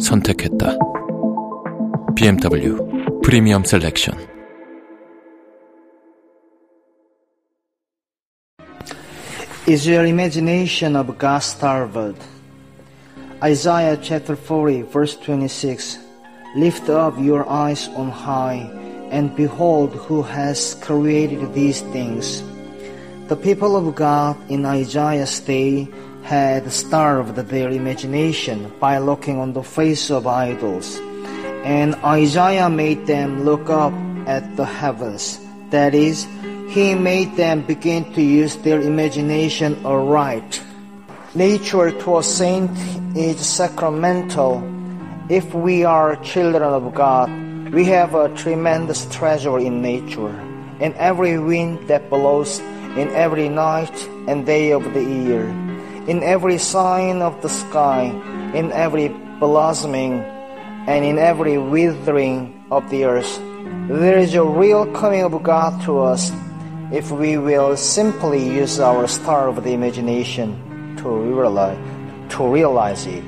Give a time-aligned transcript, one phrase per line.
[0.00, 0.76] 선택했다.
[2.14, 4.16] BMW 프리미엄 셀렉션.
[9.66, 12.20] Is your imagination of God starved?
[13.42, 15.98] Isaiah chapter 40, verse 26.
[16.54, 18.68] Lift up your eyes on high,
[19.10, 22.42] and behold who has created these things.
[23.28, 25.88] The people of God in Isaiah's day
[26.29, 31.01] had starved their imagination by looking on the face of idols.
[31.65, 33.93] And Isaiah made them look up
[34.29, 35.41] at the heavens.
[35.71, 36.29] That is,
[36.69, 40.61] he made them begin to use their imagination aright.
[41.33, 42.77] Nature to a saint
[43.17, 44.61] is sacramental.
[45.29, 47.33] If we are children of God,
[47.73, 50.37] we have a tremendous treasure in nature.
[50.77, 52.59] In every wind that blows,
[52.93, 53.97] in every night
[54.29, 55.49] and day of the year,
[56.07, 58.05] in every sign of the sky,
[58.53, 60.21] in every blossoming,
[60.87, 63.39] and in every withering of the earth,
[63.87, 66.31] there is a real coming of God to us
[66.91, 71.77] if we will simply use our star of the imagination to realize,
[72.29, 73.27] to realize it.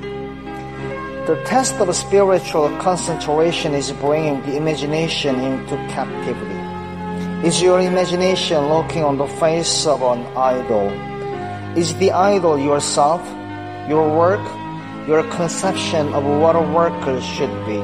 [1.26, 7.46] The test of spiritual concentration is bringing the imagination into captivity.
[7.46, 10.90] Is your imagination looking on the face of an idol?
[11.74, 13.24] Is the idol yourself,
[13.88, 14.44] your work,
[15.08, 17.80] your conception of what a worker should be?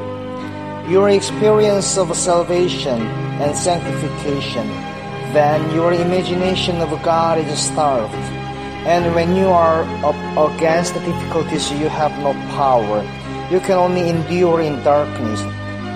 [0.93, 3.01] Your experience of salvation
[3.41, 4.67] and sanctification?
[5.33, 8.13] Then your imagination of God is starved.
[8.85, 13.01] And when you are up against the difficulties, you have no power.
[13.49, 15.41] You can only endure in darkness.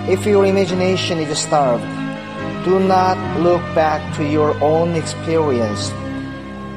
[0.09, 1.85] If your imagination is starved,
[2.65, 5.93] do not look back to your own experience.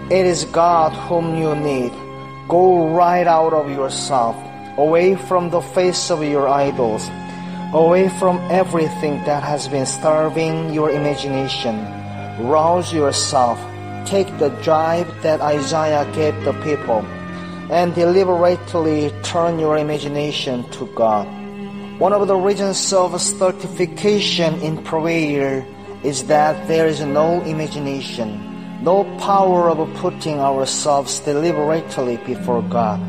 [0.08, 1.90] It is God whom you need.
[2.46, 4.36] Go right out of yourself,
[4.78, 7.10] away from the face of your idols,
[7.74, 11.82] away from everything that has been starving your imagination.
[12.38, 13.58] Rouse yourself.
[14.06, 17.02] Take the drive that Isaiah gave the people
[17.74, 21.26] and deliberately turn your imagination to God.
[21.98, 25.66] One of the reasons of certification in prayer
[26.04, 33.00] is that there is no imagination, no power of putting ourselves deliberately before God.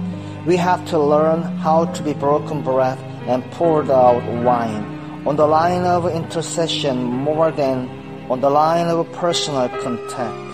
[0.45, 2.97] We have to learn how to be broken bread
[3.27, 4.83] and poured out wine
[5.27, 7.89] on the line of intercession more than
[8.29, 10.47] on the line of personal contact.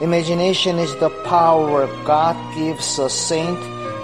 [0.00, 3.58] Imagination is the power God gives a saint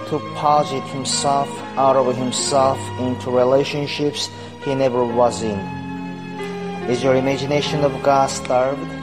[0.09, 4.29] to posit himself out of himself into relationships
[4.65, 5.59] he never was in.
[6.91, 9.00] Is your imagination of God starved?